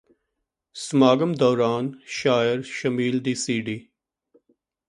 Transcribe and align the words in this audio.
ਸਮਾਗਮ 0.75 1.33
ਦੌਰਾਨ 1.33 1.91
ਸ਼ਾਇਰ 2.05 2.61
ਸ਼ਮੀਲ 2.61 3.19
ਦੀ 3.19 3.35
ਸੀਡੀ 3.35 3.79